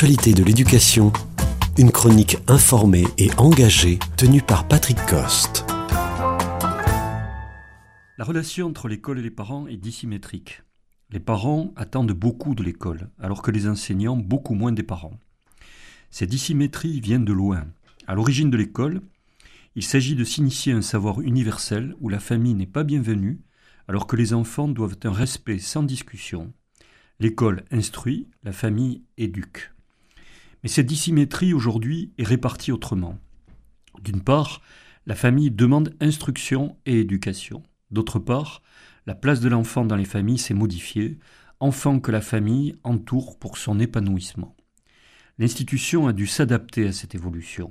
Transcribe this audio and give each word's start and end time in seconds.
De 0.00 0.42
l'éducation, 0.42 1.12
une 1.76 1.92
chronique 1.92 2.38
informée 2.48 3.04
et 3.18 3.28
engagée 3.36 3.98
tenue 4.16 4.40
par 4.40 4.66
Patrick 4.66 4.96
Coste. 5.04 5.66
La 8.16 8.24
relation 8.24 8.68
entre 8.68 8.88
l'école 8.88 9.18
et 9.18 9.22
les 9.22 9.30
parents 9.30 9.66
est 9.66 9.76
dissymétrique. 9.76 10.62
Les 11.10 11.20
parents 11.20 11.74
attendent 11.76 12.12
beaucoup 12.12 12.54
de 12.54 12.62
l'école, 12.62 13.10
alors 13.18 13.42
que 13.42 13.50
les 13.50 13.68
enseignants 13.68 14.16
beaucoup 14.16 14.54
moins 14.54 14.72
des 14.72 14.82
parents. 14.82 15.20
Ces 16.10 16.26
dissymétries 16.26 17.00
viennent 17.00 17.26
de 17.26 17.34
loin. 17.34 17.66
À 18.06 18.14
l'origine 18.14 18.48
de 18.48 18.56
l'école, 18.56 19.02
il 19.74 19.84
s'agit 19.84 20.14
de 20.14 20.24
s'initier 20.24 20.72
à 20.72 20.76
un 20.76 20.82
savoir 20.82 21.20
universel 21.20 21.94
où 22.00 22.08
la 22.08 22.20
famille 22.20 22.54
n'est 22.54 22.64
pas 22.64 22.84
bienvenue, 22.84 23.42
alors 23.86 24.06
que 24.06 24.16
les 24.16 24.32
enfants 24.32 24.68
doivent 24.68 24.96
un 25.04 25.12
respect 25.12 25.58
sans 25.58 25.82
discussion. 25.82 26.54
L'école 27.18 27.64
instruit, 27.70 28.28
la 28.44 28.52
famille 28.52 29.02
éduque. 29.18 29.70
Mais 30.62 30.68
cette 30.68 30.86
dissymétrie 30.86 31.54
aujourd'hui 31.54 32.12
est 32.18 32.24
répartie 32.24 32.72
autrement. 32.72 33.18
D'une 34.02 34.22
part, 34.22 34.62
la 35.06 35.14
famille 35.14 35.50
demande 35.50 35.94
instruction 36.00 36.76
et 36.86 37.00
éducation. 37.00 37.62
D'autre 37.90 38.18
part, 38.18 38.62
la 39.06 39.14
place 39.14 39.40
de 39.40 39.48
l'enfant 39.48 39.84
dans 39.84 39.96
les 39.96 40.04
familles 40.04 40.38
s'est 40.38 40.54
modifiée, 40.54 41.18
enfant 41.58 42.00
que 42.00 42.12
la 42.12 42.20
famille 42.20 42.76
entoure 42.84 43.38
pour 43.38 43.58
son 43.58 43.80
épanouissement. 43.80 44.56
L'institution 45.38 46.06
a 46.06 46.12
dû 46.12 46.26
s'adapter 46.26 46.86
à 46.86 46.92
cette 46.92 47.14
évolution. 47.14 47.70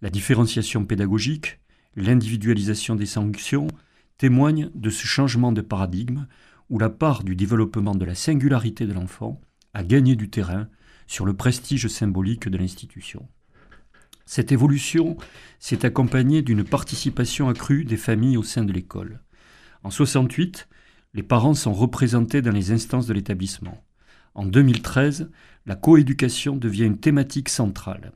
La 0.00 0.10
différenciation 0.10 0.84
pédagogique, 0.84 1.60
l'individualisation 1.96 2.96
des 2.96 3.06
sanctions 3.06 3.68
témoignent 4.18 4.70
de 4.74 4.90
ce 4.90 5.06
changement 5.06 5.52
de 5.52 5.60
paradigme 5.60 6.26
où 6.70 6.78
la 6.78 6.90
part 6.90 7.24
du 7.24 7.36
développement 7.36 7.94
de 7.94 8.04
la 8.04 8.14
singularité 8.14 8.86
de 8.86 8.92
l'enfant 8.92 9.40
a 9.74 9.84
gagné 9.84 10.16
du 10.16 10.30
terrain 10.30 10.68
sur 11.06 11.24
le 11.26 11.34
prestige 11.34 11.88
symbolique 11.88 12.48
de 12.48 12.58
l'institution. 12.58 13.28
Cette 14.26 14.52
évolution 14.52 15.16
s'est 15.58 15.84
accompagnée 15.84 16.42
d'une 16.42 16.64
participation 16.64 17.48
accrue 17.48 17.84
des 17.84 17.96
familles 17.96 18.36
au 18.36 18.42
sein 18.42 18.64
de 18.64 18.72
l'école. 18.72 19.20
En 19.82 19.90
68, 19.90 20.68
les 21.12 21.22
parents 21.22 21.54
sont 21.54 21.74
représentés 21.74 22.42
dans 22.42 22.50
les 22.50 22.72
instances 22.72 23.06
de 23.06 23.12
l'établissement. 23.12 23.84
En 24.34 24.46
2013, 24.46 25.30
la 25.66 25.76
coéducation 25.76 26.56
devient 26.56 26.84
une 26.84 26.98
thématique 26.98 27.48
centrale. 27.48 28.12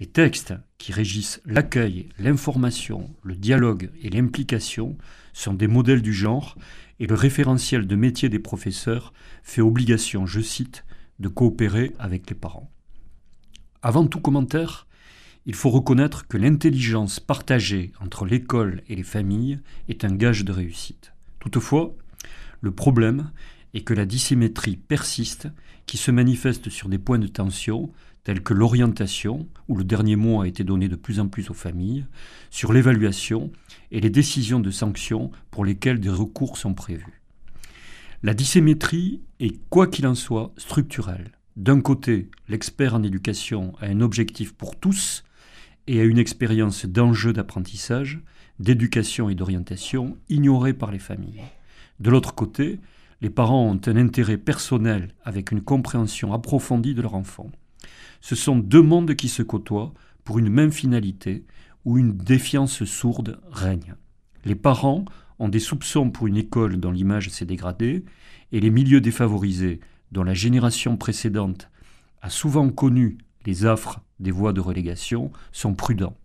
Les 0.00 0.06
textes 0.06 0.54
qui 0.78 0.92
régissent 0.92 1.40
l'accueil, 1.44 2.08
l'information, 2.18 3.14
le 3.22 3.36
dialogue 3.36 3.90
et 4.02 4.10
l'implication 4.10 4.96
sont 5.32 5.54
des 5.54 5.68
modèles 5.68 6.02
du 6.02 6.12
genre 6.12 6.56
et 6.98 7.06
le 7.06 7.14
référentiel 7.14 7.86
de 7.86 7.96
métier 7.96 8.28
des 8.28 8.38
professeurs 8.38 9.12
fait 9.42 9.60
obligation, 9.60 10.26
je 10.26 10.40
cite, 10.40 10.84
de 11.18 11.28
coopérer 11.28 11.92
avec 11.98 12.28
les 12.28 12.36
parents. 12.36 12.70
Avant 13.82 14.06
tout 14.06 14.20
commentaire, 14.20 14.86
il 15.46 15.54
faut 15.54 15.70
reconnaître 15.70 16.26
que 16.26 16.38
l'intelligence 16.38 17.20
partagée 17.20 17.92
entre 18.00 18.24
l'école 18.24 18.82
et 18.88 18.96
les 18.96 19.02
familles 19.02 19.60
est 19.88 20.04
un 20.04 20.14
gage 20.14 20.44
de 20.44 20.52
réussite. 20.52 21.12
Toutefois, 21.38 21.94
le 22.62 22.70
problème 22.70 23.30
est 23.74 23.82
que 23.82 23.92
la 23.92 24.06
dissymétrie 24.06 24.76
persiste, 24.76 25.48
qui 25.86 25.98
se 25.98 26.10
manifeste 26.10 26.70
sur 26.70 26.88
des 26.88 26.98
points 26.98 27.18
de 27.18 27.26
tension 27.26 27.90
tels 28.22 28.42
que 28.42 28.54
l'orientation, 28.54 29.46
où 29.68 29.76
le 29.76 29.84
dernier 29.84 30.16
mot 30.16 30.40
a 30.40 30.48
été 30.48 30.64
donné 30.64 30.88
de 30.88 30.96
plus 30.96 31.20
en 31.20 31.28
plus 31.28 31.50
aux 31.50 31.54
familles, 31.54 32.06
sur 32.50 32.72
l'évaluation 32.72 33.52
et 33.90 34.00
les 34.00 34.08
décisions 34.08 34.60
de 34.60 34.70
sanctions 34.70 35.30
pour 35.50 35.66
lesquelles 35.66 36.00
des 36.00 36.08
recours 36.08 36.56
sont 36.56 36.72
prévus. 36.72 37.23
La 38.24 38.32
dissymétrie 38.32 39.20
est, 39.38 39.54
quoi 39.68 39.86
qu'il 39.86 40.06
en 40.06 40.14
soit, 40.14 40.54
structurelle. 40.56 41.32
D'un 41.56 41.82
côté, 41.82 42.30
l'expert 42.48 42.94
en 42.94 43.02
éducation 43.02 43.74
a 43.82 43.88
un 43.88 44.00
objectif 44.00 44.54
pour 44.54 44.80
tous, 44.80 45.24
et 45.88 46.00
à 46.00 46.04
une 46.04 46.16
expérience 46.16 46.86
d'enjeux 46.86 47.34
d'apprentissage, 47.34 48.20
d'éducation 48.58 49.28
et 49.28 49.34
d'orientation 49.34 50.16
ignorée 50.30 50.72
par 50.72 50.90
les 50.90 50.98
familles. 50.98 51.42
De 52.00 52.08
l'autre 52.08 52.34
côté, 52.34 52.80
les 53.20 53.28
parents 53.28 53.70
ont 53.70 53.80
un 53.84 53.96
intérêt 53.96 54.38
personnel 54.38 55.10
avec 55.22 55.52
une 55.52 55.60
compréhension 55.60 56.32
approfondie 56.32 56.94
de 56.94 57.02
leur 57.02 57.16
enfant. 57.16 57.50
Ce 58.22 58.34
sont 58.34 58.56
deux 58.56 58.80
mondes 58.80 59.16
qui 59.16 59.28
se 59.28 59.42
côtoient 59.42 59.92
pour 60.24 60.38
une 60.38 60.48
même 60.48 60.72
finalité 60.72 61.44
où 61.84 61.98
une 61.98 62.16
défiance 62.16 62.84
sourde 62.84 63.38
règne. 63.50 63.96
Les 64.46 64.54
parents 64.54 65.04
ont 65.38 65.48
des 65.48 65.60
soupçons 65.60 66.10
pour 66.10 66.26
une 66.26 66.36
école 66.36 66.78
dont 66.78 66.90
l'image 66.90 67.28
s'est 67.30 67.46
dégradée, 67.46 68.04
et 68.52 68.60
les 68.60 68.70
milieux 68.70 69.00
défavorisés, 69.00 69.80
dont 70.12 70.22
la 70.22 70.34
génération 70.34 70.96
précédente 70.96 71.68
a 72.22 72.30
souvent 72.30 72.68
connu 72.70 73.18
les 73.46 73.66
affres 73.66 74.00
des 74.20 74.30
voies 74.30 74.52
de 74.52 74.60
relégation 74.60 75.30
sont 75.52 75.74
prudents. 75.74 76.16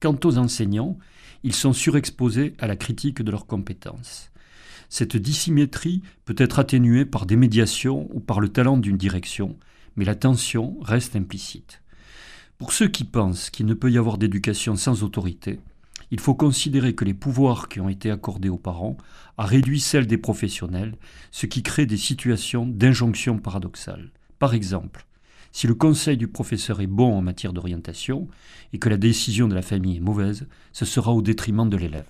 Quant 0.00 0.18
aux 0.24 0.38
enseignants, 0.38 0.98
ils 1.42 1.54
sont 1.54 1.72
surexposés 1.72 2.54
à 2.58 2.66
la 2.66 2.76
critique 2.76 3.22
de 3.22 3.30
leurs 3.30 3.46
compétences. 3.46 4.30
Cette 4.88 5.16
dissymétrie 5.16 6.02
peut 6.24 6.34
être 6.36 6.58
atténuée 6.58 7.04
par 7.04 7.26
des 7.26 7.36
médiations 7.36 8.08
ou 8.12 8.20
par 8.20 8.40
le 8.40 8.48
talent 8.48 8.76
d'une 8.76 8.96
direction, 8.96 9.56
mais 9.96 10.04
la 10.04 10.14
tension 10.16 10.76
reste 10.80 11.16
implicite. 11.16 11.82
Pour 12.58 12.72
ceux 12.72 12.88
qui 12.88 13.04
pensent 13.04 13.50
qu'il 13.50 13.66
ne 13.66 13.74
peut 13.74 13.90
y 13.90 13.98
avoir 13.98 14.18
d'éducation 14.18 14.76
sans 14.76 15.02
autorité, 15.02 15.60
il 16.10 16.20
faut 16.20 16.34
considérer 16.34 16.94
que 16.94 17.04
les 17.04 17.14
pouvoirs 17.14 17.68
qui 17.68 17.80
ont 17.80 17.88
été 17.88 18.10
accordés 18.10 18.48
aux 18.48 18.58
parents 18.58 18.96
a 19.38 19.44
réduit 19.44 19.80
celles 19.80 20.06
des 20.06 20.18
professionnels, 20.18 20.96
ce 21.30 21.46
qui 21.46 21.62
crée 21.62 21.86
des 21.86 21.96
situations 21.96 22.66
d'injonction 22.66 23.38
paradoxale. 23.38 24.10
Par 24.38 24.54
exemple, 24.54 25.06
si 25.52 25.66
le 25.66 25.74
conseil 25.74 26.16
du 26.16 26.28
professeur 26.28 26.80
est 26.80 26.86
bon 26.86 27.12
en 27.14 27.22
matière 27.22 27.52
d'orientation 27.52 28.28
et 28.72 28.78
que 28.78 28.88
la 28.88 28.96
décision 28.96 29.48
de 29.48 29.54
la 29.54 29.62
famille 29.62 29.96
est 29.96 30.00
mauvaise, 30.00 30.46
ce 30.72 30.84
sera 30.84 31.12
au 31.12 31.22
détriment 31.22 31.68
de 31.68 31.76
l'élève. 31.76 32.06